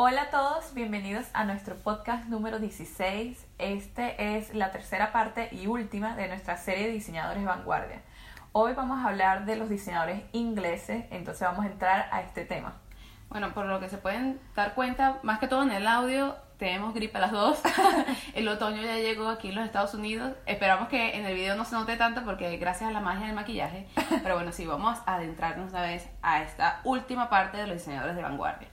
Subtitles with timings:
[0.00, 3.44] Hola a todos, bienvenidos a nuestro podcast número 16.
[3.58, 8.02] Este es la tercera parte y última de nuestra serie de diseñadores vanguardia.
[8.52, 12.74] Hoy vamos a hablar de los diseñadores ingleses, entonces vamos a entrar a este tema.
[13.28, 16.94] Bueno, por lo que se pueden dar cuenta, más que todo en el audio, tenemos
[16.94, 17.60] gripe las dos.
[18.34, 20.32] el otoño ya llegó aquí en los Estados Unidos.
[20.46, 23.34] Esperamos que en el video no se note tanto porque gracias a la magia del
[23.34, 23.88] maquillaje.
[24.22, 28.14] Pero bueno, sí, vamos a adentrarnos una vez a esta última parte de los diseñadores
[28.14, 28.68] de vanguardia.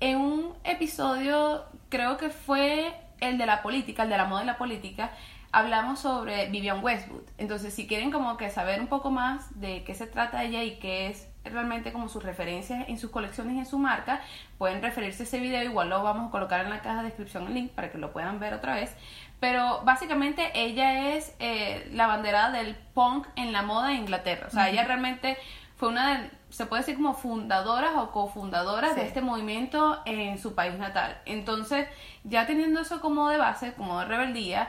[0.00, 4.46] En un episodio, creo que fue el de la política, el de la moda y
[4.46, 5.10] la política,
[5.50, 7.22] hablamos sobre Vivian Westwood.
[7.36, 10.78] Entonces, si quieren como que saber un poco más de qué se trata ella y
[10.78, 14.20] qué es realmente como sus referencias en sus colecciones y en su marca,
[14.58, 17.46] pueden referirse a ese video, igual lo vamos a colocar en la caja de descripción
[17.46, 18.94] el link para que lo puedan ver otra vez.
[19.40, 24.48] Pero básicamente ella es eh, la banderada del punk en la moda de Inglaterra.
[24.48, 25.38] O sea, ella realmente
[25.76, 30.54] fue una de, se puede decir como fundadoras o cofundadoras de este movimiento en su
[30.54, 31.20] país natal.
[31.26, 31.88] Entonces,
[32.24, 34.68] ya teniendo eso como de base, como de rebeldía,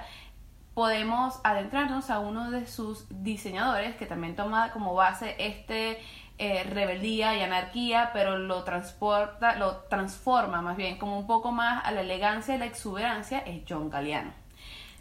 [0.74, 6.00] podemos adentrarnos a uno de sus diseñadores que también toma como base este
[6.38, 11.84] eh, rebeldía y anarquía, pero lo transporta, lo transforma más bien como un poco más
[11.86, 14.32] a la elegancia y la exuberancia, es John Galliano.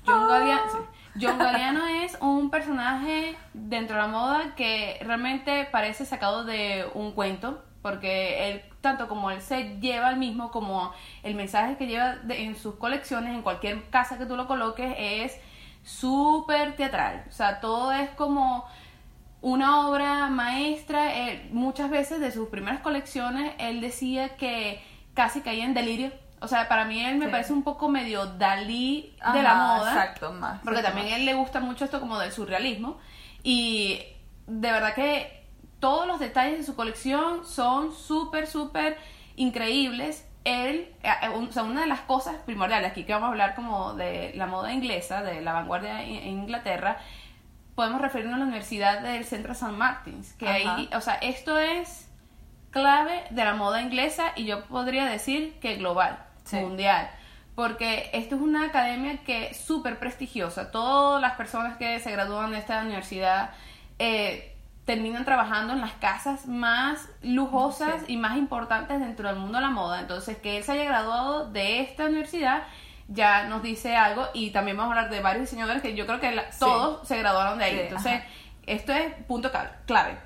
[0.04, 0.88] John, Galliano,
[1.20, 7.12] John Galliano es un personaje dentro de la moda que realmente parece sacado de un
[7.12, 12.16] cuento, porque él, tanto como él se lleva el mismo, como el mensaje que lleva
[12.28, 15.40] en sus colecciones, en cualquier casa que tú lo coloques, es
[15.82, 17.24] súper teatral.
[17.28, 18.64] O sea, todo es como
[19.40, 21.12] una obra maestra.
[21.50, 24.82] muchas veces de sus primeras colecciones, él decía que
[25.14, 26.12] casi caía en delirio.
[26.40, 29.92] O sea, para mí él me parece un poco medio Dalí de la moda.
[29.92, 30.60] Exacto, más.
[30.62, 32.98] Porque también a él le gusta mucho esto como del surrealismo.
[33.42, 34.02] Y
[34.46, 35.44] de verdad que
[35.80, 38.98] todos los detalles de su colección son súper, súper
[39.36, 40.26] increíbles.
[40.44, 43.54] Él, eh, eh, o sea, una de las cosas primordiales, aquí que vamos a hablar
[43.54, 46.98] como de la moda inglesa, de la vanguardia en Inglaterra,
[47.74, 52.08] podemos referirnos a la Universidad del Centro San Martins, que ahí, o sea, esto es
[52.70, 56.18] clave de la moda inglesa y yo podría decir que global,
[56.52, 57.10] mundial,
[57.54, 60.70] porque esto es una academia que es súper prestigiosa.
[60.70, 63.50] Todas las personas que se gradúan de esta universidad
[63.98, 64.54] eh,
[64.84, 69.70] terminan trabajando en las casas más lujosas y más importantes dentro del mundo de la
[69.70, 70.00] moda.
[70.00, 72.62] Entonces, que él se haya graduado de esta universidad
[73.08, 76.20] ya nos dice algo y también vamos a hablar de varios diseñadores que yo creo
[76.20, 77.80] que todos se graduaron de ahí.
[77.80, 78.22] Entonces,
[78.66, 79.50] esto es punto
[79.86, 80.18] clave.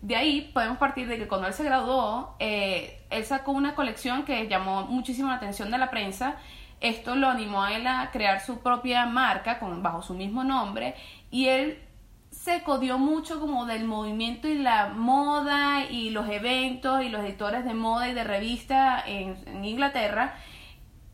[0.00, 4.24] De ahí podemos partir de que cuando él se graduó, eh, él sacó una colección
[4.24, 6.36] que llamó muchísimo la atención de la prensa.
[6.80, 10.94] Esto lo animó a él a crear su propia marca bajo su mismo nombre
[11.30, 11.82] y él
[12.30, 17.64] se codió mucho como del movimiento y la moda y los eventos y los editores
[17.64, 20.36] de moda y de revista en, en Inglaterra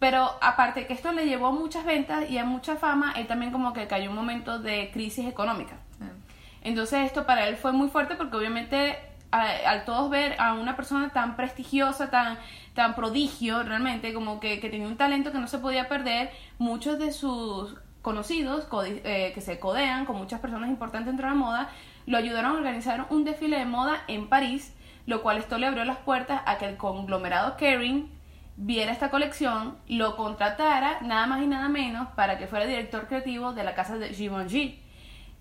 [0.04, 3.52] pero aparte que esto le llevó a muchas ventas y a mucha fama, él también
[3.52, 5.78] como que cayó un momento de crisis económica.
[6.64, 8.98] Entonces esto para él fue muy fuerte porque obviamente
[9.30, 12.38] al todos ver a una persona tan prestigiosa, tan,
[12.74, 16.98] tan prodigio realmente, como que, que tenía un talento que no se podía perder, muchos
[16.98, 21.70] de sus conocidos eh, que se codean con muchas personas importantes dentro de la moda,
[22.06, 24.74] lo ayudaron a organizar un desfile de moda en París,
[25.06, 28.10] lo cual esto le abrió las puertas a que el conglomerado Kering
[28.56, 33.52] viera esta colección, lo contratara nada más y nada menos para que fuera director creativo
[33.52, 34.83] de la casa de Givenchy.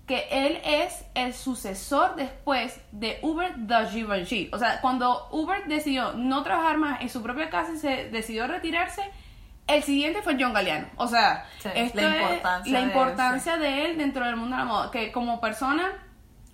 [0.06, 4.50] Que él es el sucesor después de Hubert de Givenchy.
[4.52, 8.46] O sea, cuando Hubert decidió no trabajar más en su propia casa y se decidió
[8.46, 9.02] retirarse,
[9.66, 10.88] el siguiente fue John Galliano.
[10.96, 14.90] O sea, la importancia, la importancia de, él, dentro del mundo de la moda.
[14.90, 15.90] Que como persona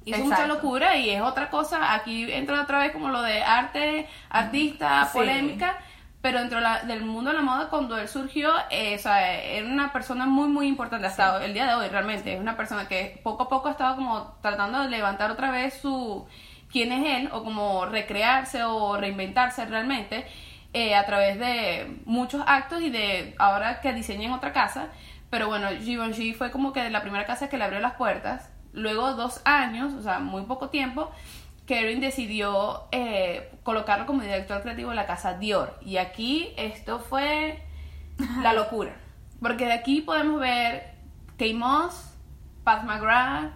[0.04, 1.94] hizo mucha locura y es otra cosa.
[1.94, 5.76] Aquí entra otra vez como lo de arte, artista, polémica
[6.22, 9.92] pero dentro del mundo de la moda cuando él surgió eh, o sea, era una
[9.92, 12.34] persona muy muy importante hasta el día de hoy realmente.
[12.34, 15.74] Es una persona que poco a poco ha estado como tratando de levantar otra vez
[15.80, 16.26] su
[16.70, 20.26] quién es él o como recrearse o reinventarse realmente
[20.72, 24.88] eh, a través de muchos actos y de ahora que diseña en otra casa.
[25.30, 28.52] Pero bueno Givenchy fue como que la primera casa que le abrió las puertas.
[28.72, 31.10] Luego dos años o sea muy poco tiempo
[31.70, 35.78] Karen decidió eh, colocarlo como director creativo de la casa Dior.
[35.80, 37.62] Y aquí esto fue
[38.42, 38.96] la locura.
[39.40, 40.94] Porque de aquí podemos ver
[41.38, 42.14] Kate Moss,
[42.64, 43.52] Pat McGrath,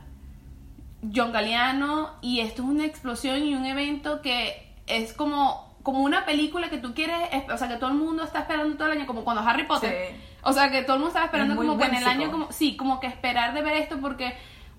[1.15, 2.13] John Galliano.
[2.23, 6.79] Y esto es una explosión y un evento que es como, como una película que
[6.79, 7.17] tú quieres,
[7.53, 10.15] o sea, que todo el mundo está esperando todo el año, como cuando Harry Potter.
[10.43, 12.77] O sea, que todo el mundo estaba esperando como que en el año, como, sí,
[12.77, 14.35] como que esperar de ver esto porque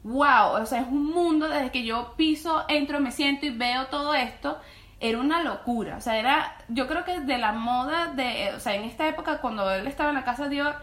[0.06, 3.88] wow, o sea, es un mundo desde que yo piso, entro, me siento y veo
[3.88, 4.60] todo esto.
[5.10, 5.98] Era una locura.
[5.98, 9.40] O sea, era, yo creo que de la moda de, o sea, en esta época
[9.40, 10.76] cuando él estaba en la casa de Dior,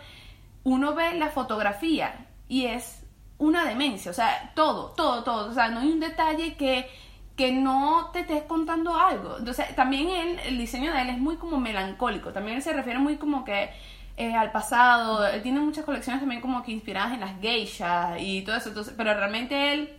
[0.65, 3.05] uno ve la fotografía y es
[3.39, 4.11] una demencia.
[4.11, 5.51] O sea, todo, todo, todo.
[5.51, 6.89] O sea, no hay un detalle que
[7.37, 9.39] que no te estés contando algo.
[9.39, 12.33] Entonces, también él, el diseño de él es muy como melancólico.
[12.33, 13.71] También él se refiere muy como que
[14.17, 15.27] eh, al pasado.
[15.27, 18.69] Él tiene muchas colecciones también como que inspiradas en las geishas y todo eso.
[18.69, 19.97] Entonces, pero realmente él,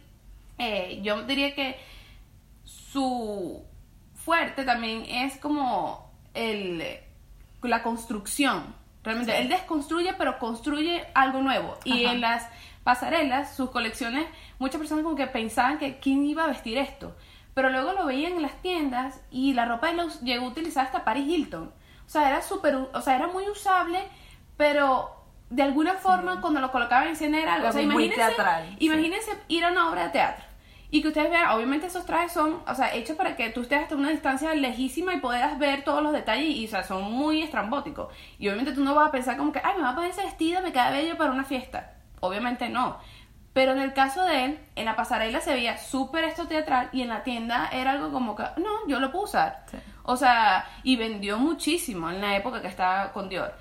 [0.59, 1.77] eh, yo diría que
[2.63, 3.63] su
[4.23, 6.83] fuerte también es como el,
[7.61, 8.75] la construcción.
[9.03, 11.77] Realmente, él desconstruye, pero construye algo nuevo.
[11.83, 12.47] Y en las
[12.83, 14.25] pasarelas, sus colecciones,
[14.59, 17.15] muchas personas como que pensaban que quién iba a vestir esto.
[17.53, 20.85] Pero luego lo veían en las tiendas y la ropa de los llegó a utilizar
[20.85, 21.71] hasta Paris Hilton.
[22.05, 23.99] O sea, era súper, o sea, era muy usable,
[24.57, 25.11] pero
[25.49, 27.69] de alguna forma cuando lo colocaban en escena era algo.
[27.69, 30.52] o sea, imagínense, teatral, imagínense ir a una obra de teatro
[30.93, 33.81] y que ustedes vean, obviamente esos trajes son, o sea, hechos para que tú estés
[33.81, 37.41] hasta una distancia lejísima y puedas ver todos los detalles y, o sea, son muy
[37.41, 38.13] estrambóticos.
[38.37, 40.21] Y obviamente tú no vas a pensar como que, ay, me va a poner ese
[40.21, 41.95] vestido, me queda bello para una fiesta.
[42.19, 42.99] Obviamente no.
[43.53, 47.01] Pero en el caso de él, en la pasarela se veía súper esto teatral y
[47.01, 49.65] en la tienda era algo como que, no, yo lo puedo usar.
[50.03, 53.57] O sea, y vendió muchísimo en la época que estaba con Dior.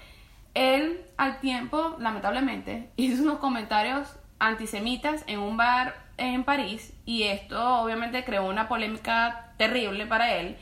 [0.52, 7.82] Él, al tiempo, lamentablemente, hizo unos comentarios antisemitas en un bar en París y esto
[7.82, 10.56] obviamente creó una polémica terrible para él.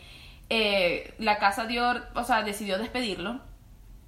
[0.48, 3.40] Eh, la casa Dior, o sea, decidió despedirlo.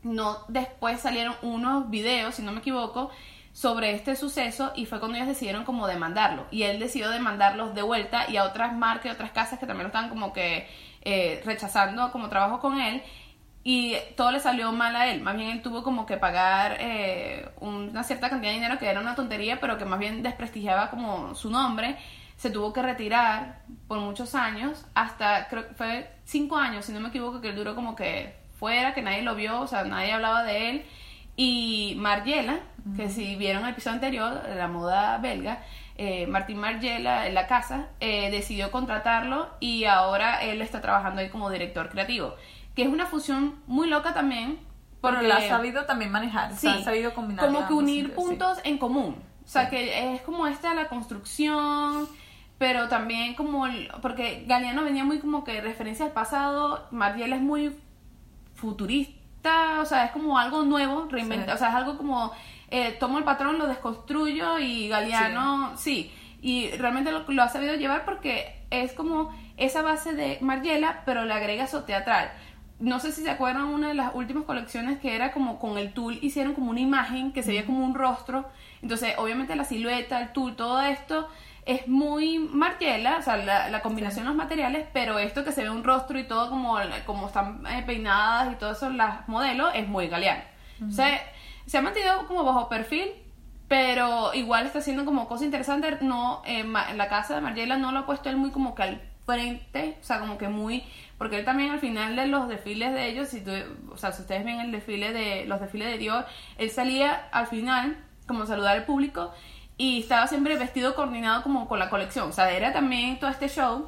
[0.02, 3.10] No, después salieron unos videos, si no me equivoco,
[3.52, 7.82] sobre este suceso y fue cuando ellos decidieron como demandarlo y él decidió demandarlos de
[7.82, 10.66] vuelta y a otras marcas y otras casas que también lo estaban como que
[11.02, 13.02] eh, rechazando como trabajo con él
[13.64, 17.48] y todo le salió mal a él, más bien él tuvo como que pagar eh,
[17.60, 21.34] una cierta cantidad de dinero que era una tontería pero que más bien desprestigiaba como
[21.34, 21.96] su nombre.
[22.36, 26.98] Se tuvo que retirar por muchos años hasta creo que fue cinco años si no
[26.98, 30.12] me equivoco que él duró como que fuera que nadie lo vio o sea nadie
[30.12, 30.84] hablaba de él.
[31.36, 32.60] Y Margiela,
[32.96, 35.62] que si vieron el episodio anterior, la moda belga,
[35.96, 41.30] eh, Martín Margiela en la casa, eh, decidió contratarlo y ahora él está trabajando ahí
[41.30, 42.34] como director creativo,
[42.74, 44.58] que es una fusión muy loca también.
[45.00, 47.44] Pero la ha sabido también manejar, sí, ha sabido combinar.
[47.44, 49.16] Como que unir puntos en común.
[49.44, 52.08] O sea, que es como esta la construcción,
[52.58, 53.66] pero también como...
[54.00, 57.76] porque Galeano venía muy como que referencia al pasado, Margiela es muy
[58.54, 59.22] futurista
[59.80, 62.32] o sea, es como algo nuevo, reinventa, o sea, es algo como
[62.70, 67.74] eh, tomo el patrón, lo desconstruyo y Galeano, sí, y realmente lo, lo, ha sabido
[67.74, 72.32] llevar porque es como esa base de Margiela, pero le agrega su teatral.
[72.82, 75.92] No sé si se acuerdan una de las últimas colecciones que era como con el
[75.92, 78.44] tul hicieron como una imagen que se veía como un rostro.
[78.82, 81.28] Entonces, obviamente la silueta, el tul, todo esto
[81.64, 85.70] es muy Margiela, o sea, la, combinación de los materiales, pero esto que se ve
[85.70, 86.76] un rostro y todo como,
[87.06, 90.42] como están eh, peinadas y todo eso, las modelos, es muy galeano.
[90.84, 91.22] O sea,
[91.66, 93.12] se ha mantenido como bajo perfil,
[93.68, 95.98] pero igual está haciendo como cosa interesante.
[96.00, 99.11] No, eh, la casa de Margiela no lo ha puesto él muy como que al
[99.24, 100.84] frente, o sea, como que muy,
[101.18, 103.42] porque él también al final de los desfiles de ellos, si
[103.90, 106.24] o sea, si ustedes ven el desfile de los desfiles de Dios,
[106.58, 107.96] él salía al final
[108.26, 109.32] como saludar al público
[109.76, 112.30] y estaba siempre vestido coordinado como con la colección.
[112.30, 113.86] O sea, era también todo este show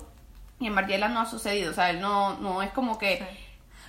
[0.59, 1.71] y en Margiela no ha sucedido.
[1.71, 3.27] O sea, él no, no es como que...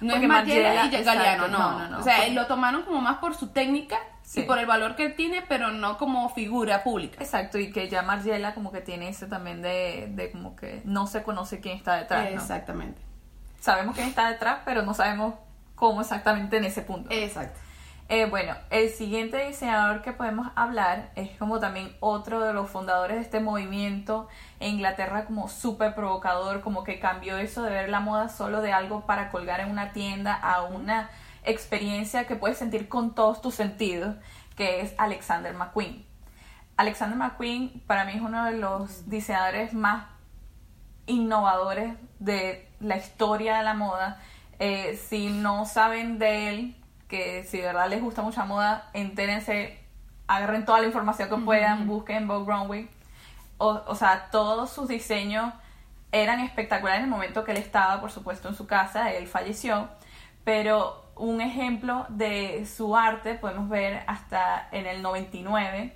[0.01, 1.79] No es Margiela, y Galeano, no.
[1.79, 1.99] no, no.
[1.99, 3.97] O sea, lo tomaron como más por su técnica
[4.33, 7.17] y por el valor que tiene, pero no como figura pública.
[7.21, 11.07] Exacto, y que ya Margiela como que tiene ese también de, de como que no
[11.07, 12.27] se conoce quién está detrás.
[12.31, 13.01] Exactamente.
[13.59, 15.35] Sabemos quién está detrás, pero no sabemos
[15.75, 17.09] cómo exactamente en ese punto.
[17.11, 17.59] Exacto.
[18.07, 23.17] Eh, bueno, el siguiente diseñador que podemos hablar es como también otro de los fundadores
[23.17, 24.27] de este movimiento
[24.59, 28.71] en Inglaterra como súper provocador, como que cambió eso de ver la moda solo de
[28.71, 31.09] algo para colgar en una tienda a una
[31.45, 34.15] experiencia que puedes sentir con todos tus sentidos,
[34.55, 36.05] que es Alexander McQueen.
[36.77, 40.07] Alexander McQueen para mí es uno de los diseñadores más
[41.05, 44.21] innovadores de la historia de la moda.
[44.59, 46.75] Eh, si no saben de él,
[47.07, 49.79] que si de verdad les gusta mucha moda, entérense,
[50.27, 52.89] agarren toda la información que puedan, busquen Vogue Runway.
[53.57, 55.53] O, o sea, todos sus diseños
[56.11, 59.89] eran espectaculares en el momento que él estaba, por supuesto, en su casa, él falleció,
[60.43, 65.95] pero un ejemplo de su arte podemos ver hasta en el 99,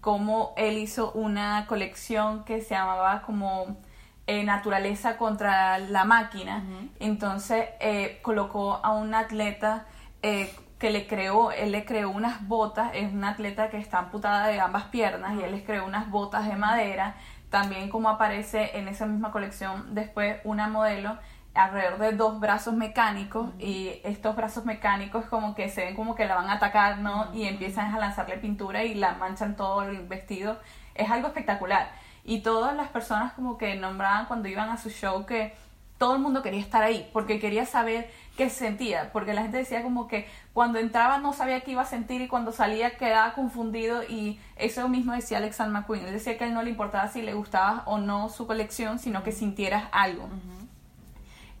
[0.00, 3.78] cómo él hizo una colección que se llamaba como
[4.26, 6.62] eh, Naturaleza contra la máquina.
[7.00, 9.86] Entonces eh, colocó a un atleta
[10.22, 14.46] eh, que le creó, él le creó unas botas, es una atleta que está amputada
[14.48, 17.16] de ambas piernas y él les creó unas botas de madera,
[17.50, 21.18] también como aparece en esa misma colección después una modelo
[21.54, 26.26] alrededor de dos brazos mecánicos y estos brazos mecánicos como que se ven como que
[26.26, 27.32] la van a atacar, ¿no?
[27.34, 30.58] Y empiezan a lanzarle pintura y la manchan todo el vestido.
[30.94, 31.90] Es algo espectacular.
[32.24, 35.54] Y todas las personas como que nombraban cuando iban a su show que
[35.98, 39.82] todo el mundo quería estar ahí porque quería saber qué sentía, porque la gente decía
[39.82, 44.02] como que cuando entraba no sabía qué iba a sentir y cuando salía quedaba confundido
[44.02, 47.22] y eso mismo decía Alexander McQueen, él decía que a él no le importaba si
[47.22, 50.28] le gustaba o no su colección, sino que sintieras algo.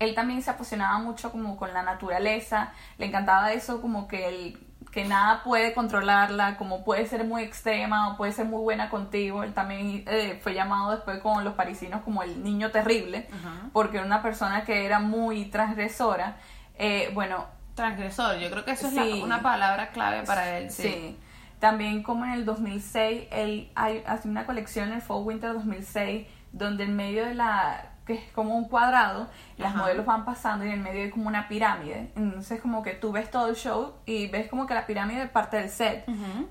[0.04, 4.72] Él también se apasionaba mucho como con la naturaleza, le encantaba eso como que el
[4.92, 9.42] que nada puede controlarla, como puede ser muy extrema o puede ser muy buena contigo.
[9.42, 13.26] Él también eh, fue llamado después con los parisinos como el niño terrible,
[13.72, 16.36] porque era una persona que era muy transgresora.
[16.76, 20.70] Eh, bueno, transgresor, yo creo que eso es una palabra clave para él.
[20.70, 21.18] Sí.
[21.58, 26.84] También como en el 2006, él hace una colección en el Fall Winter 2006, donde
[26.84, 29.28] en medio de la que es como un cuadrado,
[29.58, 32.10] las modelos van pasando y en el medio hay como una pirámide.
[32.16, 35.56] Entonces como que tú ves todo el show y ves como que la pirámide parte
[35.56, 36.04] del set,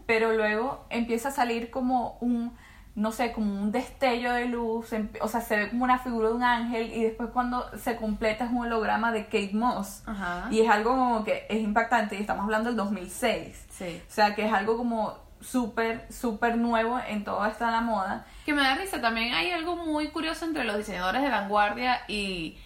[0.05, 2.55] pero luego empieza a salir como un,
[2.96, 6.36] no sé, como un destello de luz, o sea, se ve como una figura de
[6.36, 10.03] un ángel y después cuando se completa es un holograma de Kate Moss.
[10.51, 13.67] Y es algo como que es impactante y estamos hablando del 2006.
[13.70, 14.01] Sí.
[14.08, 18.25] O sea, que es algo como súper, súper nuevo en toda esta la moda.
[18.45, 22.57] Que me da risa, también hay algo muy curioso entre los diseñadores de vanguardia y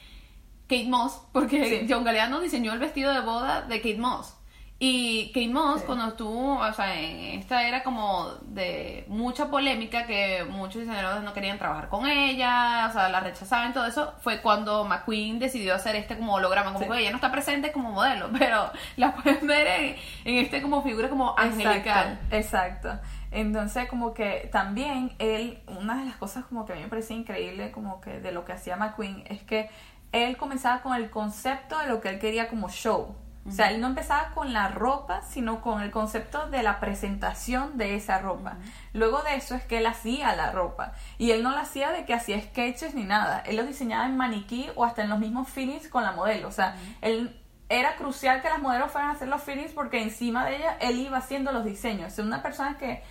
[0.67, 4.33] Kate Moss, porque John Galliano diseñó el vestido de boda de Kate Moss.
[4.77, 10.43] Y Kate Moss, cuando estuvo, o sea, en esta era como de mucha polémica, que
[10.49, 14.83] muchos diseñadores no querían trabajar con ella, o sea, la rechazaban, todo eso, fue cuando
[14.83, 18.69] McQueen decidió hacer este como holograma, como que ella no está presente como modelo, pero
[18.97, 22.19] la pueden ver en, en este como figura como angelical.
[22.31, 22.99] Exacto.
[23.31, 27.13] Entonces, como que también él, una de las cosas como que a mí me parece
[27.13, 29.69] increíble, como que de lo que hacía McQueen, es que
[30.11, 33.15] él comenzaba con el concepto de lo que él quería como show.
[33.47, 37.77] O sea, él no empezaba con la ropa, sino con el concepto de la presentación
[37.77, 38.57] de esa ropa.
[38.91, 40.93] Luego de eso es que él hacía la ropa.
[41.19, 43.43] Y él no la hacía de que hacía sketches ni nada.
[43.45, 46.47] Él lo diseñaba en maniquí o hasta en los mismos fittings con la modelo.
[46.47, 50.45] O sea, él era crucial que las modelos fueran a hacer los fittings porque encima
[50.45, 52.13] de ella él iba haciendo los diseños.
[52.13, 53.03] O sea, una persona que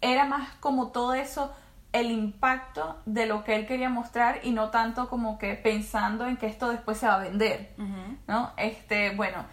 [0.00, 1.52] era más como todo eso
[1.92, 6.38] el impacto de lo que él quería mostrar y no tanto como que pensando en
[6.38, 7.74] que esto después se va a vender,
[8.26, 8.52] ¿no?
[8.56, 9.44] Este, bueno,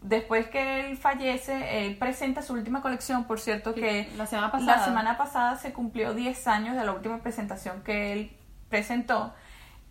[0.00, 4.76] después que él fallece, él presenta su última colección, por cierto, que la semana pasada,
[4.76, 8.36] la semana pasada se cumplió 10 años de la última presentación que él
[8.68, 9.34] presentó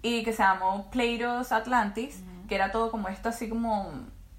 [0.02, 3.92] y que se llamó Plato's Atlantis, que era todo como esto, así como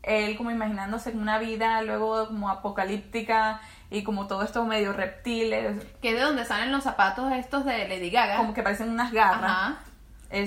[0.02, 5.84] él como imaginándose una vida luego como apocalíptica y como todo esto medio reptiles.
[6.00, 8.38] Que de donde salen los zapatos estos de Lady Gaga.
[8.38, 9.76] Como que parecen unas garras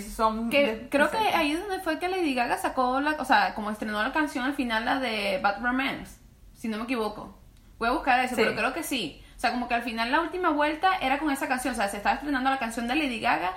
[0.01, 3.53] son que creo que ahí es donde fue que Lady Gaga sacó la, o sea,
[3.53, 6.19] como estrenó la canción al final la de Bad Romance,
[6.53, 7.37] si no me equivoco.
[7.77, 9.21] Voy a buscar eso, pero creo que sí.
[9.35, 11.89] O sea, como que al final la última vuelta era con esa canción, o sea,
[11.89, 13.53] se estaba estrenando la canción de Lady Gaga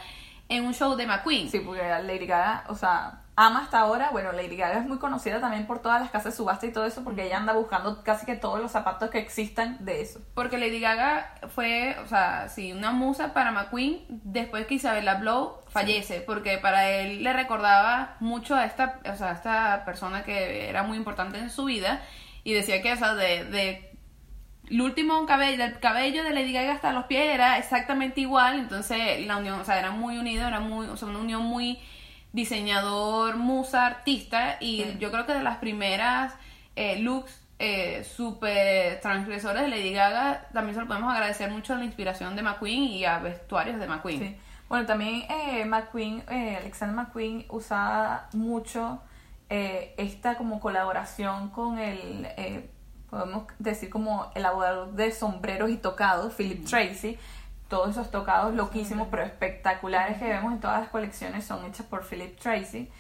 [0.49, 1.49] en un show de McQueen.
[1.49, 4.09] Sí, porque Lady Gaga, o sea, ama hasta ahora.
[4.11, 6.85] Bueno, Lady Gaga es muy conocida también por todas las casas de subasta y todo
[6.85, 10.21] eso, porque ella anda buscando casi que todos los zapatos que existan de eso.
[10.35, 15.61] Porque Lady Gaga fue, o sea, sí, una musa para McQueen después que Isabella Blow
[15.69, 20.69] fallece, porque para él le recordaba mucho a esta, o sea, a esta persona que
[20.69, 22.03] era muy importante en su vida
[22.43, 23.97] y decía que, o sea, de, de
[24.69, 29.25] el último cabello, el cabello de Lady Gaga hasta los pies era exactamente igual, entonces
[29.25, 31.79] la unión, o sea, era muy unido, era muy, o sea, una unión muy
[32.33, 36.35] diseñador, musa, artista, y yo creo que de las primeras
[36.77, 41.77] eh, looks eh, super transgresores de Lady Gaga, también se lo podemos agradecer mucho a
[41.77, 44.37] la inspiración de McQueen y a vestuarios de McQueen.
[44.69, 49.01] Bueno, también eh, McQueen, eh, Alexander McQueen usaba mucho
[49.51, 52.29] esta como colaboración con el,
[53.09, 57.19] podemos decir como el abogado de sombreros y tocados, Philip Tracy,
[57.69, 62.05] todos esos tocados loquísimos pero espectaculares que vemos en todas las colecciones son hechas por
[62.05, 62.91] Philip Tracy.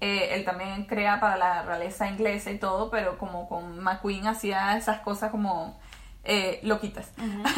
[0.00, 4.76] Eh, él también crea para la realeza inglesa y todo, pero como con McQueen hacía
[4.76, 5.78] esas cosas como
[6.24, 7.12] eh, loquitas.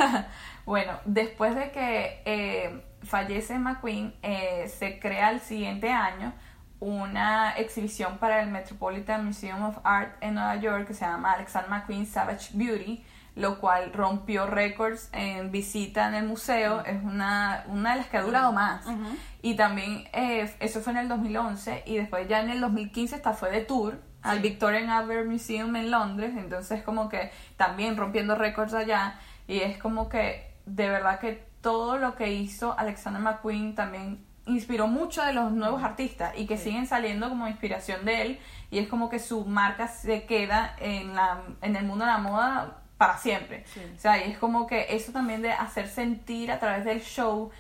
[0.67, 4.15] bueno, después de que eh, fallece McQueen,
[4.69, 6.33] se crea el siguiente año
[6.79, 11.71] una exhibición para el Metropolitan Museum of Art en Nueva York que se llama Alexander
[11.71, 13.03] McQueen Savage Beauty
[13.37, 18.17] lo cual rompió récords en visita en el museo, es una, una de las que
[18.17, 18.87] ha durado más.
[19.43, 23.35] Y también eh, eso fue en el 2011 y después ya en el 2015 esta
[23.35, 28.35] fue de tour al Victoria and Albert Museum en Londres, entonces como que también rompiendo
[28.35, 29.21] récords allá.
[29.47, 34.87] Y es como que de verdad que todo lo que hizo Alexander McQueen también inspiró
[34.87, 38.41] mucho de los nuevos artistas y que siguen saliendo como inspiración de él.
[38.71, 42.19] Y es como que su marca se queda en, la, en el mundo de la
[42.19, 43.65] moda para siempre.
[43.95, 47.51] O sea, y es como que eso también de hacer sentir a través del show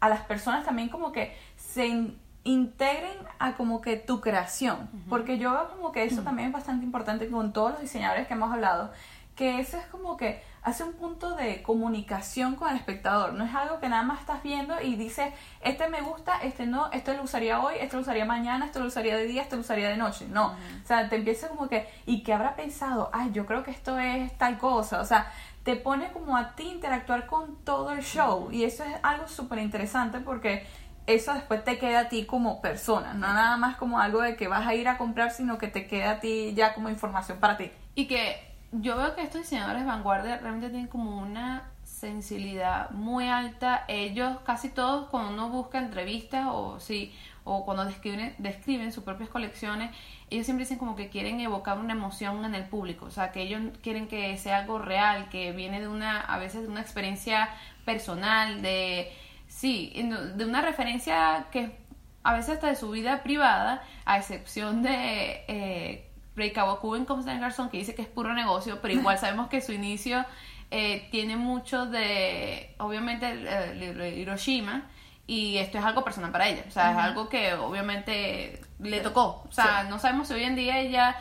[0.00, 2.12] a las personas también como que se
[2.44, 6.84] integren a como que tu creación, porque yo veo como que eso también es bastante
[6.84, 8.92] importante con todos los diseñadores que hemos hablado,
[9.34, 13.34] que eso es como que hace un punto de comunicación con el espectador.
[13.34, 16.90] No es algo que nada más estás viendo y dices, este me gusta, este no,
[16.90, 19.60] este lo usaría hoy, este lo usaría mañana, este lo usaría de día, este lo
[19.60, 20.26] usaría de noche.
[20.28, 20.46] No.
[20.46, 23.10] O sea, te empieza como que, ¿y qué habrá pensado?
[23.12, 25.00] Ay, yo creo que esto es tal cosa.
[25.00, 25.30] O sea,
[25.64, 28.50] te pone como a ti interactuar con todo el show.
[28.50, 30.66] Y eso es algo súper interesante porque
[31.06, 34.48] eso después te queda a ti como persona, no nada más como algo de que
[34.48, 37.58] vas a ir a comprar, sino que te queda a ti ya como información para
[37.58, 37.70] ti.
[37.94, 43.84] Y que yo veo que estos diseñadores vanguardia realmente tienen como una sensibilidad muy alta.
[43.88, 47.14] Ellos casi todos cuando uno busca entrevistas o sí
[47.44, 49.94] o cuando describen, describen sus propias colecciones,
[50.30, 53.42] ellos siempre dicen como que quieren evocar una emoción en el público, o sea, que
[53.42, 57.50] ellos quieren que sea algo real, que viene de una, a veces de una experiencia
[57.84, 59.12] personal, de,
[59.46, 59.92] sí,
[60.36, 61.76] de una referencia que
[62.22, 67.40] a veces hasta de su vida privada, a excepción de eh, Rey Kawaku en Constant
[67.40, 70.24] Garson, que dice que es puro negocio, pero igual sabemos que su inicio
[70.70, 74.82] eh, tiene mucho de, obviamente, el, Hiroshima,
[75.26, 79.44] y esto es algo personal para ella, o sea, es algo que obviamente le tocó,
[79.48, 81.16] o sea, no sabemos si hoy en día ella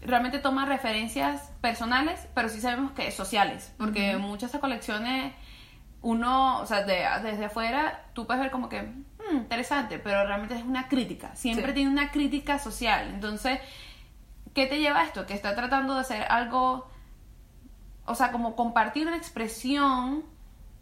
[0.00, 5.34] realmente toma referencias personales, pero sí sabemos que sociales, porque muchas de estas colecciones
[6.02, 10.64] uno, o sea, desde afuera tú puedes ver como que, hmm, interesante, pero realmente es
[10.64, 13.60] una crítica, siempre tiene una crítica social, entonces
[14.54, 15.26] ¿Qué te lleva a esto?
[15.26, 16.88] Que está tratando de hacer algo,
[18.06, 20.24] o sea, como compartir una expresión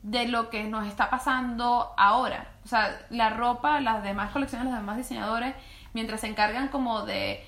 [0.03, 2.49] de lo que nos está pasando ahora.
[2.65, 5.55] O sea, la ropa, las demás colecciones, los demás diseñadores,
[5.93, 7.45] mientras se encargan como de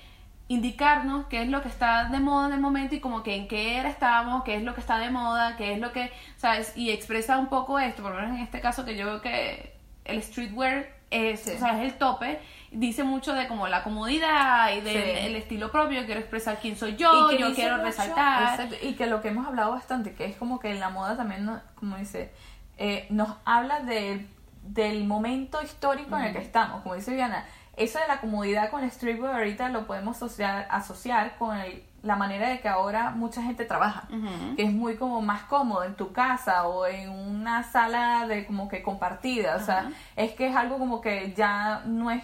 [0.47, 3.47] indicarnos qué es lo que está de moda en el momento y como que en
[3.47, 6.73] qué era estábamos, qué es lo que está de moda, qué es lo que, ¿sabes?
[6.77, 9.75] Y expresa un poco esto, por lo menos en este caso que yo veo que
[10.05, 12.39] el streetwear es, o sea, es el tope
[12.73, 17.31] dice mucho de como la comodidad y del estilo propio, quiero expresar quién soy yo,
[17.31, 18.69] y que yo quiero resaltar.
[18.81, 21.49] y que lo que hemos hablado bastante, que es como que en la moda también,
[21.75, 22.31] como dice,
[22.77, 24.27] eh, nos habla de,
[24.63, 28.83] del momento histórico en el que estamos, como dice Viana, eso de la comodidad con
[28.83, 31.57] el streetwear ahorita lo podemos asociar, asociar con
[32.03, 34.07] la manera de que ahora mucha gente trabaja,
[34.55, 38.67] que es muy como más cómodo en tu casa o en una sala de como
[38.67, 42.23] que compartida, o sea, es que es algo como que ya no es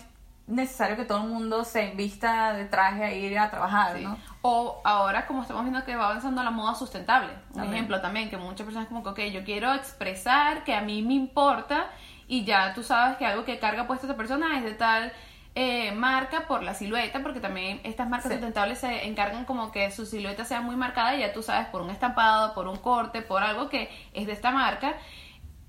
[0.49, 4.17] necesario que todo el mundo se vista de traje a ir a trabajar, ¿no?
[4.41, 7.31] O ahora, como estamos viendo que va avanzando la moda sustentable.
[7.53, 11.03] Un ejemplo también, que muchas personas como que, ok, yo quiero expresar que a mí
[11.03, 11.87] me importa
[12.27, 15.13] y ya tú sabes que algo que carga puesta esa persona es de tal
[15.53, 20.05] eh, marca por la silueta, porque también estas marcas sustentables se encargan como que su
[20.05, 23.43] silueta sea muy marcada y ya tú sabes por un estampado, por un corte, por
[23.43, 24.93] algo que es de esta marca.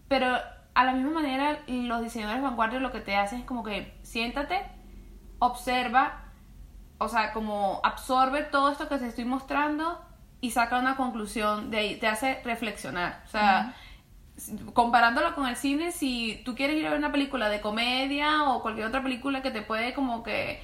[0.09, 0.38] Pero
[0.81, 4.62] a la misma manera, los diseñadores vanguardia lo que te hacen es como que siéntate,
[5.38, 6.23] observa,
[6.97, 10.01] o sea, como absorbe todo esto que te estoy mostrando
[10.40, 13.23] y saca una conclusión de ahí, te hace reflexionar.
[13.27, 13.75] O sea,
[14.73, 18.62] comparándolo con el cine, si tú quieres ir a ver una película de comedia o
[18.62, 20.62] cualquier otra película que te puede como que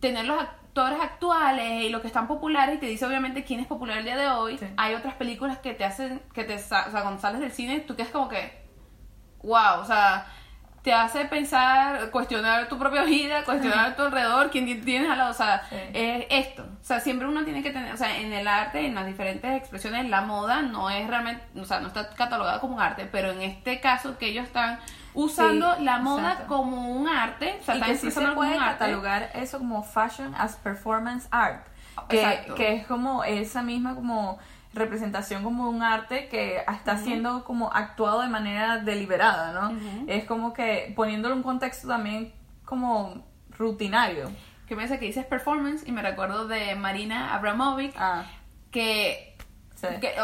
[0.00, 3.66] tener los actores actuales y lo que están populares y te dice obviamente quién es
[3.66, 6.90] popular el día de hoy, hay otras películas que te hacen, que te, o sea,
[6.90, 8.65] cuando sales del cine, tú quedas como que,
[9.42, 10.26] wow, o sea,
[10.86, 15.34] te hace pensar, cuestionar tu propia vida, cuestionar tu alrededor, quién tienes al lado, o
[15.34, 16.62] sea, es esto.
[16.62, 19.50] O sea, siempre uno tiene que tener, o sea, en el arte, en las diferentes
[19.56, 23.32] expresiones, la moda no es realmente, o sea, no está catalogada como un arte, pero
[23.32, 24.78] en este caso que ellos están
[25.12, 29.58] usando la moda como un arte, o sea, y que sí se puede catalogar eso
[29.58, 31.66] como fashion as performance art,
[32.08, 34.38] que, que es como esa misma como
[34.78, 39.76] representación como un arte que está siendo como actuado de manera deliberada, ¿no?
[40.06, 42.32] Es como que poniéndolo en un contexto también
[42.64, 44.30] como rutinario.
[44.66, 48.24] Que me dice que dices performance y me recuerdo de Marina Abramovic ah.
[48.70, 49.36] que,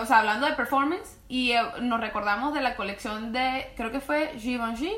[0.01, 4.01] o sea, hablando de performance y eh, nos recordamos de la colección de, creo que
[4.01, 4.93] fue Givenchy,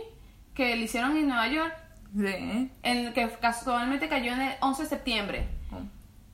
[0.55, 1.75] que le hicieron en Nueva York.
[2.17, 2.71] Sí.
[2.85, 5.49] En que casualmente cayó en el 11 de septiembre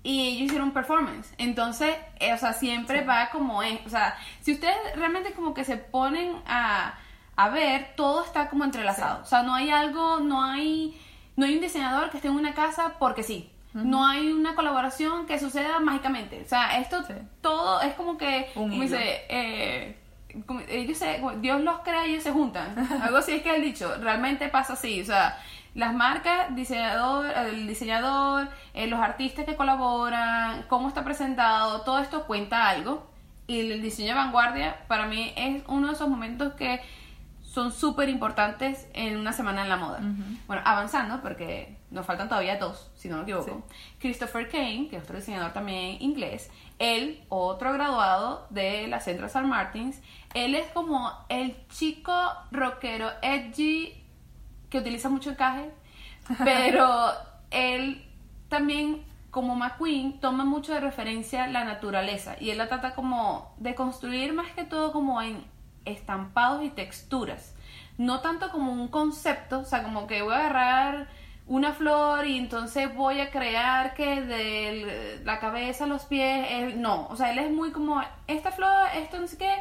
[0.02, 1.32] y ellos hicieron un performance.
[1.38, 3.78] Entonces, eh, o sea, siempre va como es.
[3.86, 6.94] O sea, si ustedes realmente como que se ponen a,
[7.36, 9.22] a ver, todo está como entrelazado.
[9.22, 10.98] O sea, no hay algo, no hay,
[11.36, 13.50] no hay un diseñador que esté en una casa porque sí.
[13.72, 16.42] No hay una colaboración que suceda mágicamente.
[16.44, 17.04] O sea, esto
[17.40, 19.96] todo es como que, como dice, eh,
[20.44, 22.74] como- ellos se, Dios los crea y ellos se juntan.
[23.02, 25.38] Algo así es que el dicho, realmente pasa así, o sea,
[25.74, 32.26] las marcas, diseñador, el diseñador, eh, los artistas que colaboran, cómo está presentado, todo esto
[32.26, 33.08] cuenta algo.
[33.46, 36.80] Y el diseño de vanguardia para mí es uno de esos momentos que
[37.42, 40.00] son súper importantes en una semana en la moda.
[40.46, 43.64] Bueno, avanzando, porque nos faltan todavía dos, si no me equivoco.
[43.98, 49.46] Christopher Kane, que es otro diseñador también inglés, él, otro graduado de la Central St.
[49.46, 50.00] Martins,
[50.32, 52.14] él es como el chico
[52.52, 54.00] rockero edgy
[54.70, 55.70] que utiliza mucho encaje,
[56.44, 57.10] pero
[57.50, 58.04] él
[58.48, 63.74] también, como McQueen, toma mucho de referencia la naturaleza y él la trata como de
[63.74, 65.44] construir más que todo como en
[65.84, 67.54] estampados y texturas,
[67.98, 71.08] no tanto como un concepto, o sea, como que voy a agarrar
[71.46, 76.80] una flor y entonces voy a crear que de la cabeza a los pies, él-
[76.80, 79.52] no, o sea, él es muy como esta flor, esto no sé qué,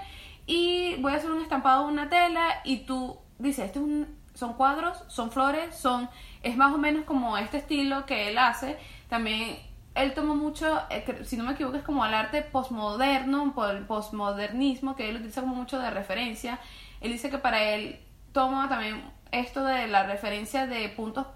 [0.46, 4.19] y voy a hacer un estampado de una tela y tú dices, esto es un-
[4.40, 6.10] son cuadros, son flores, son,
[6.42, 8.78] es más o menos como este estilo que él hace,
[9.10, 9.58] también
[9.96, 14.96] él toma mucho, eh, si no me equivoco, es como el arte postmoderno, el postmodernismo,
[14.96, 16.60] que él utiliza como mucho de referencia.
[17.02, 18.00] Él dice que para él
[18.32, 21.28] toma también esto de la referencia de puntos,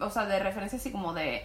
[0.00, 1.44] o sea, de referencia así como de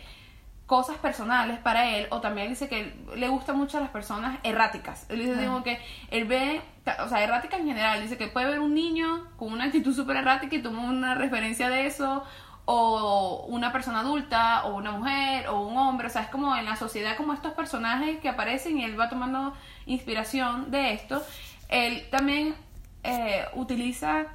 [0.76, 4.40] cosas personales para él, o también dice que él- le gusta mucho a las personas
[4.42, 5.06] erráticas.
[5.10, 5.78] Él dice digo, que
[6.10, 6.62] él ve,
[7.06, 10.16] o sea, erráticas en general, dice que puede ver un niño con una actitud súper
[10.18, 12.24] errática y toma una referencia de eso,
[12.66, 16.66] o una persona adulta, o una mujer, o un hombre, o sea, es como en
[16.66, 19.54] la sociedad como estos personajes que aparecen y él va tomando
[19.86, 21.22] inspiración de esto.
[21.70, 22.56] Él también
[23.04, 24.26] eh, utiliza,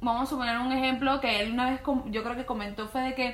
[0.00, 1.80] vamos a suponer un ejemplo que él una vez,
[2.14, 3.26] yo creo que comentó, fue de que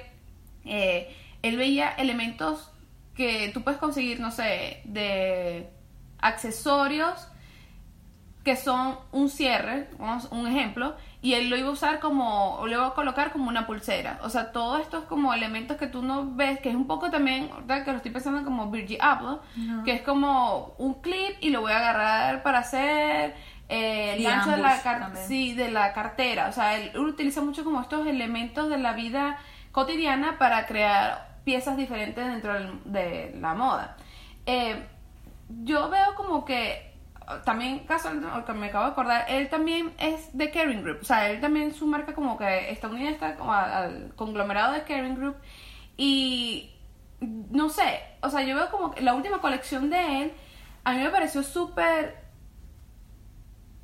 [0.64, 1.14] eh,
[1.48, 2.70] él veía elementos
[3.14, 5.70] que tú puedes conseguir, no sé, de
[6.20, 7.28] accesorios
[8.44, 12.66] que son un cierre, vamos, un ejemplo, y él lo iba a usar como, o
[12.66, 14.18] lo iba a colocar como una pulsera.
[14.22, 17.10] O sea, todo esto es como elementos que tú no ves, que es un poco
[17.10, 19.40] también, ahorita que lo estoy pensando como Virgil Abloh,
[19.84, 23.34] que es como un clip y lo voy a agarrar para hacer
[23.70, 26.48] eh, el gancho de la, car- sí, de la cartera.
[26.48, 29.38] O sea, él utiliza mucho como estos elementos de la vida
[29.72, 32.54] cotidiana para crear piezas diferentes dentro
[32.84, 33.96] de la moda.
[34.46, 34.82] Eh,
[35.62, 36.94] yo veo como que
[37.44, 38.10] también caso
[38.44, 40.98] que me acabo de acordar él también es de Kering Group.
[41.02, 44.84] O sea él también su marca como que está unida está como al conglomerado de
[44.84, 45.36] Kering Group.
[45.96, 46.70] Y
[47.20, 50.32] no sé o sea yo veo como que la última colección de él
[50.82, 52.22] a mí me pareció súper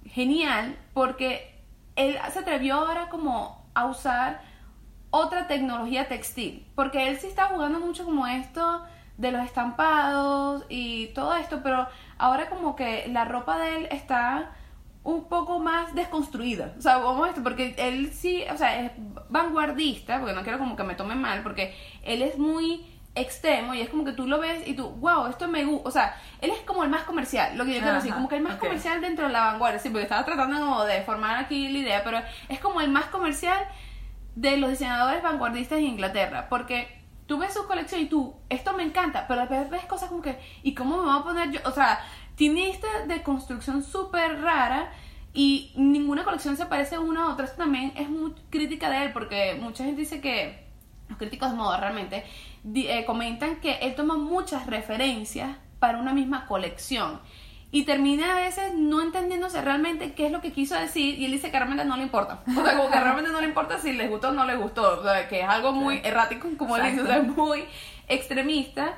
[0.04, 1.58] genial porque
[1.96, 4.42] él se atrevió ahora como a usar
[5.10, 8.84] otra tecnología textil, porque él sí está jugando mucho como esto
[9.16, 14.52] de los estampados y todo esto, pero ahora como que la ropa de él está
[15.02, 16.74] un poco más desconstruida.
[16.78, 18.92] O sea, vamos a esto, porque él sí, o sea, es
[19.28, 23.80] vanguardista, porque no quiero como que me tomen mal, porque él es muy extremo y
[23.80, 26.50] es como que tú lo ves y tú, wow, esto me gusta, o sea, él
[26.50, 28.60] es como el más comercial, lo que yo quiero decir, como que el más ok.
[28.60, 32.04] comercial dentro de la vanguardia, sí, porque estaba tratando como de formar aquí la idea,
[32.04, 33.58] pero es como el más comercial
[34.40, 36.88] de los diseñadores vanguardistas de Inglaterra, porque
[37.26, 40.38] tú ves su colección y tú, esto me encanta, pero después ves cosas como que,
[40.62, 41.60] ¿y cómo me voy a poner yo?
[41.66, 42.00] O sea,
[42.36, 44.90] tiene esta deconstrucción súper rara
[45.34, 47.44] y ninguna colección se parece una a otra.
[47.44, 50.66] Esto también es muy crítica de él, porque mucha gente dice que,
[51.10, 52.24] los críticos de moda realmente,
[52.74, 57.20] eh, comentan que él toma muchas referencias para una misma colección.
[57.72, 61.30] Y termina a veces no entendiéndose realmente qué es lo que quiso decir y él
[61.30, 62.42] dice que realmente no le importa.
[62.48, 64.98] O sea, como que realmente no le importa si les gustó o no les gustó.
[64.98, 67.42] O sea, que es algo muy errático, como él dice, o sea, Exacto.
[67.42, 67.64] muy
[68.08, 68.94] extremista.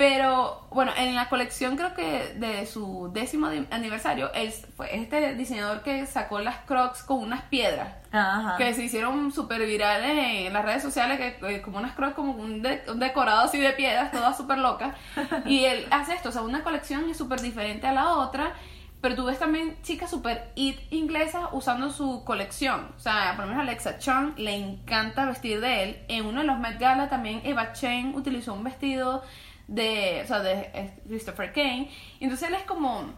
[0.00, 5.82] Pero bueno, en la colección creo que de su décimo aniversario, él fue este diseñador
[5.82, 8.56] que sacó las crocs con unas piedras Ajá.
[8.56, 12.32] que se hicieron súper virales en las redes sociales, que eh, como unas crocs, como
[12.32, 14.94] un, de- un decorado así de piedras, todas súper locas.
[15.44, 18.54] Y él hace esto, o sea, una colección es súper diferente a la otra,
[19.02, 22.88] pero tú ves también chicas súper it inglesas usando su colección.
[22.96, 25.98] O sea, por lo menos Alexa Chung le encanta vestir de él.
[26.08, 29.22] En uno de los Met Gala también Eva Chen utilizó un vestido
[29.70, 31.90] de, o sea, de eh, Christopher Kane.
[32.18, 33.14] Entonces él es como...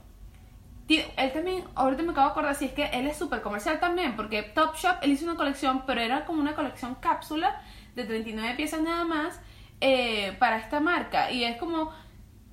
[0.88, 4.14] Él también, ahorita me acabo de acordar, si es que él es súper comercial también,
[4.14, 7.62] porque Topshop, él hizo una colección, pero era como una colección cápsula
[7.94, 9.40] de 39 piezas nada más
[9.80, 11.30] eh, para esta marca.
[11.30, 11.90] Y es como,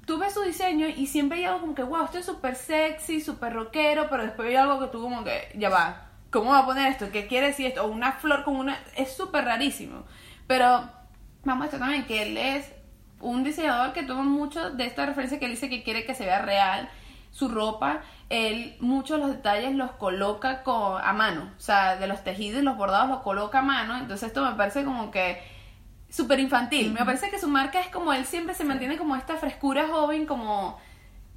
[0.06, 3.20] tú ves su diseño y siempre hay algo como que, wow, esto es súper sexy,
[3.20, 6.66] súper rockero, pero después hay algo que tú como que, ya va, ¿cómo va a
[6.66, 7.12] poner esto?
[7.12, 7.84] ¿Qué quiere decir esto?
[7.84, 8.80] O una flor con una...
[8.96, 10.06] Es súper rarísimo.
[10.48, 10.90] Pero
[11.44, 12.79] vamos a esto también, que él es
[13.22, 16.26] un diseñador que toma mucho de esta referencia que él dice que quiere que se
[16.26, 16.90] vea real.
[17.32, 22.08] su ropa, él muchos de los detalles los coloca con, a mano, o sea, de
[22.08, 25.40] los tejidos y los bordados los coloca a mano, entonces esto me parece como que
[26.10, 29.38] súper infantil, me parece que su marca es como él siempre se mantiene como esta
[29.38, 30.80] frescura joven, como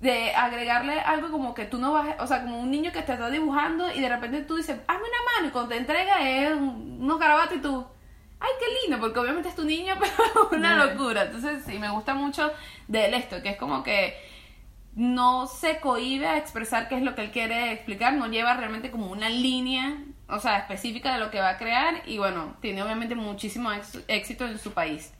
[0.01, 3.13] de agregarle algo como que tú no vas, o sea, como un niño que te
[3.13, 6.53] está dibujando y de repente tú dices, hazme una mano y cuando te entrega es
[6.57, 7.87] unos garabatos y tú,
[8.43, 11.23] ay, qué lindo, porque obviamente es tu niño, pero es una locura.
[11.23, 12.51] Entonces, sí, me gusta mucho
[12.89, 14.17] de él esto, que es como que
[14.95, 18.91] no se cohibe a expresar qué es lo que él quiere explicar, no lleva realmente
[18.91, 19.97] como una línea,
[20.29, 23.71] o sea, específica de lo que va a crear y bueno, tiene obviamente muchísimo
[24.09, 25.13] éxito en su país.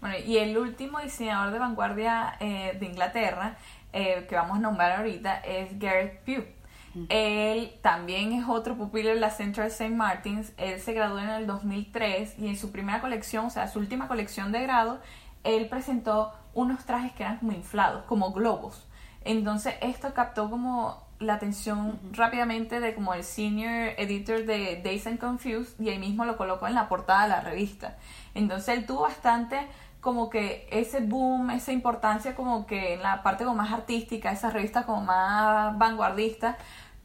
[0.00, 3.58] Bueno, y el último diseñador de vanguardia eh, de Inglaterra
[3.92, 6.59] eh, que vamos a nombrar ahorita es Gareth Pugh.
[7.08, 9.90] Él también es otro pupilo de la Central St.
[9.90, 10.52] Martins.
[10.56, 14.08] Él se graduó en el 2003 y en su primera colección, o sea, su última
[14.08, 15.00] colección de grado,
[15.44, 18.86] él presentó unos trajes que eran como inflados, como globos.
[19.24, 25.18] Entonces esto captó como la atención rápidamente de como el senior editor de Days and
[25.18, 27.98] Confused y ahí mismo lo colocó en la portada de la revista.
[28.34, 29.58] Entonces él tuvo bastante
[30.00, 34.52] como que ese boom, esa importancia como que en la parte como más artística, esas
[34.52, 36.56] revistas como más vanguardistas,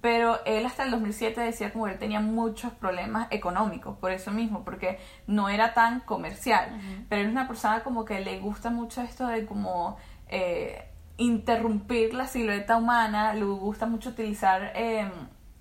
[0.02, 4.32] pero él hasta el 2007 decía como que él tenía muchos problemas económicos, por eso
[4.32, 6.80] mismo, porque no era tan comercial,
[7.10, 12.14] pero él es una persona como que le gusta mucho esto de como eh, interrumpir
[12.14, 15.10] la silueta humana, le gusta mucho utilizar, em,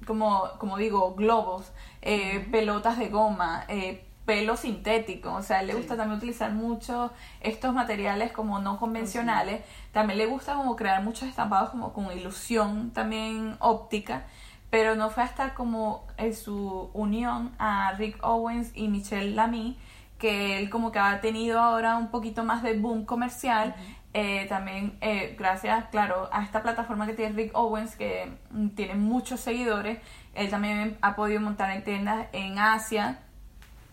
[0.07, 5.97] como, como digo, globos, eh, pelotas de goma, eh, pelo sintético, o sea, le gusta
[5.97, 11.71] también utilizar mucho estos materiales como no convencionales, también le gusta como crear muchos estampados
[11.71, 14.25] como con ilusión también óptica,
[14.71, 19.79] pero no fue hasta como en su unión a Rick Owens y Michelle Lamy
[20.19, 23.75] que él como que ha tenido ahora un poquito más de boom comercial,
[24.15, 28.95] eh, también eh, gracias, claro, a esta plataforma que tiene Rick Owens, que mm, tiene
[28.95, 29.99] muchos seguidores,
[30.35, 33.19] él también ha podido montar en tiendas en Asia,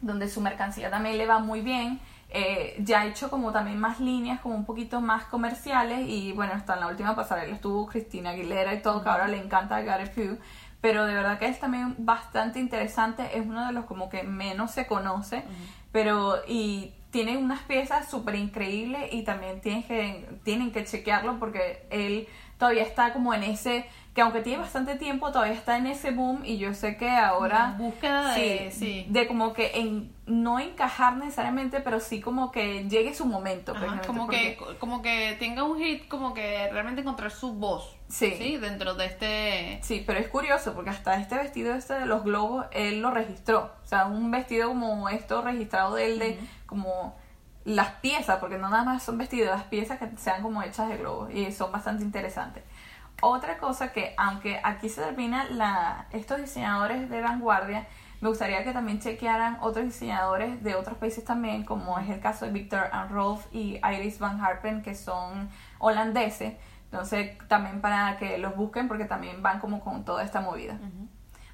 [0.01, 1.99] donde su mercancía también le va muy bien.
[2.33, 6.53] Eh, ya ha hecho como también más líneas, como un poquito más comerciales y bueno,
[6.53, 10.13] hasta en la última pasarela estuvo Cristina Aguilera y todo, que ahora le encanta Gareth
[10.13, 10.37] Few,
[10.79, 14.71] pero de verdad que es también bastante interesante, es uno de los como que menos
[14.71, 15.43] se conoce,
[15.91, 21.85] pero y tiene unas piezas súper increíbles y también tienen que, tienen que chequearlo porque
[21.89, 26.12] él todavía está como en ese que aunque tiene bastante tiempo, todavía está en ese
[26.12, 27.76] boom y yo sé que ahora...
[27.78, 28.69] Búsqueda de...
[28.71, 33.74] Sí, de como que en, no encajar necesariamente, pero sí como que llegue su momento.
[34.06, 37.95] como, que, como que tenga un hit, como que realmente encontrar su voz.
[38.10, 38.58] Sí.
[38.58, 39.80] Dentro de este...
[39.82, 43.71] Sí, pero es curioso porque hasta este vestido este de los globos, él lo registró.
[43.82, 47.15] O sea, un vestido como esto registrado de él, de como
[47.63, 50.97] las piezas, porque no nada más son vestidos, las piezas que sean como hechas de
[50.97, 52.63] globos y son bastante interesantes.
[53.21, 57.88] Otra cosa que, aunque aquí se termina la, estos diseñadores de vanguardia,
[58.19, 62.45] me gustaría que también chequearan otros diseñadores de otros países también, como es el caso
[62.45, 66.55] de Victor and Rolf y Iris Van Harpen, que son holandeses.
[66.86, 70.77] Entonces, también para que los busquen, porque también van como con toda esta movida.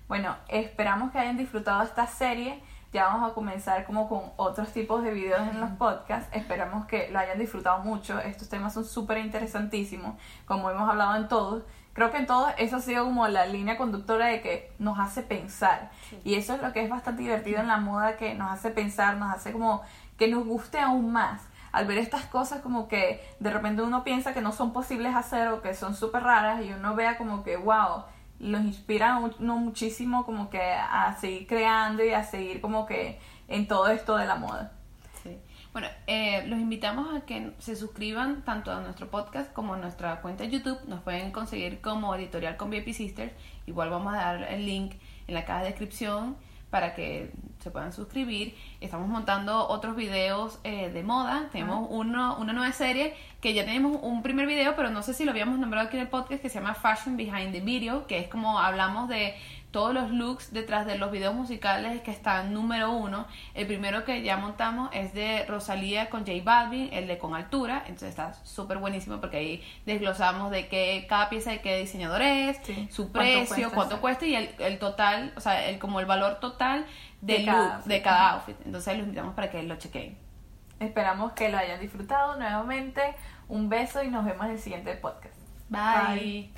[0.08, 2.62] Bueno, esperamos que hayan disfrutado esta serie
[2.94, 6.30] ya vamos a comenzar como con otros tipos de videos en los podcasts.
[6.36, 8.20] Esperamos que lo hayan disfrutado mucho.
[8.20, 11.64] Estos temas son súper interesantísimos, como hemos hablado en todos.
[11.94, 15.24] Creo que en todos eso ha sido como la línea conductora de que nos hace
[15.24, 15.90] pensar.
[16.24, 19.18] Y eso es lo que es bastante divertido en la moda, que nos hace pensar,
[19.18, 19.82] nos hace como
[20.18, 21.42] que nos guste aún más.
[21.72, 25.50] Al ver estas cosas como que de repente uno piensa que no son posibles hacer
[25.50, 28.04] o que son súper raras y uno vea como que, wow,
[28.40, 33.68] los inspira uno muchísimo como que a seguir creando y a seguir como que en
[33.68, 34.74] todo esto de la moda.
[35.24, 35.38] Sí.
[35.74, 40.22] Bueno, eh, los invitamos a que se suscriban tanto a nuestro podcast como a nuestra
[40.22, 40.80] cuenta de YouTube.
[40.88, 43.34] Nos pueden conseguir como editorial con VIP Sisters.
[43.66, 44.94] Igual vamos a dar el link
[45.28, 46.38] en la caja de descripción
[46.70, 48.56] para que se puedan suscribir.
[48.82, 51.50] Estamos montando otros videos eh, de moda.
[51.52, 55.26] Tenemos uno, una nueva serie que ya tenemos un primer video, pero no sé si
[55.26, 58.20] lo habíamos nombrado aquí en el podcast, que se llama Fashion Behind the Video, que
[58.20, 59.36] es como hablamos de
[59.72, 63.28] todos los looks detrás de los videos musicales que están número uno.
[63.54, 67.84] El primero que ya montamos es de Rosalía con J Balvin, el de Con Altura,
[67.86, 72.60] entonces está súper buenísimo porque ahí desglosamos de qué cada pieza de qué diseñador es,
[72.90, 76.86] su precio, cuánto cuesta, y el, el, total, o sea, el, como el valor total
[77.22, 78.56] del de look, de cada outfit.
[78.66, 80.18] Entonces los invitamos para que lo chequen.
[80.80, 83.02] Esperamos que lo hayan disfrutado nuevamente.
[83.48, 85.36] Un beso y nos vemos en el siguiente podcast.
[85.70, 86.52] Bye.